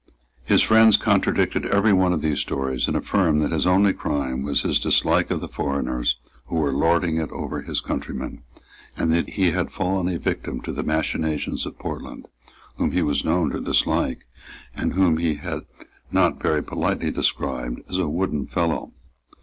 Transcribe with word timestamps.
His 0.43 0.63
friends 0.63 0.97
contradicted 0.97 1.63
every 1.67 1.93
one 1.93 2.11
of 2.11 2.21
these 2.21 2.39
stories, 2.39 2.87
and 2.87 2.97
affirmed 2.97 3.39
that 3.43 3.51
his 3.51 3.67
only 3.67 3.93
crime 3.93 4.41
was 4.41 4.63
his 4.63 4.79
dislike 4.79 5.29
of 5.29 5.41
the 5.41 5.47
foreigners 5.47 6.17
who 6.47 6.55
were 6.55 6.73
lording 6.73 7.17
it 7.17 7.29
over 7.29 7.61
his 7.61 7.81
countrymen, 7.81 8.41
and 8.97 9.13
that 9.13 9.29
he 9.29 9.51
had 9.51 9.71
fallen 9.71 10.07
a 10.07 10.17
victim 10.17 10.59
to 10.61 10.71
the 10.71 10.81
machinations 10.81 11.67
of 11.67 11.77
Portland, 11.77 12.25
whom 12.77 12.93
he 12.93 13.03
was 13.03 13.23
known 13.23 13.51
to 13.51 13.61
dislike, 13.61 14.25
and 14.75 14.93
whom 14.95 15.17
he 15.17 15.35
had 15.35 15.67
not 16.11 16.41
very 16.41 16.63
politely 16.63 17.11
described 17.11 17.81
as 17.87 17.99
a 17.99 18.09
wooden 18.09 18.47
fellow. 18.47 18.93